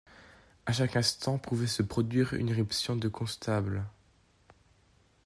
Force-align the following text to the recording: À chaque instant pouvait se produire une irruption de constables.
À 0.65 0.73
chaque 0.73 0.95
instant 0.95 1.37
pouvait 1.37 1.67
se 1.67 1.83
produire 1.83 2.33
une 2.33 2.47
irruption 2.47 2.95
de 2.95 3.07
constables. 3.07 3.85